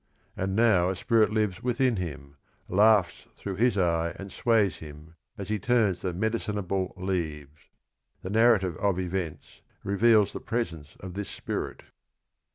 [0.35, 2.35] And now a spirit lives within him,
[2.67, 7.69] laughs through his eye and sways him, as he turns the "medicinable leaves."
[8.23, 11.83] The narrative of events reveals the presence of this spirit.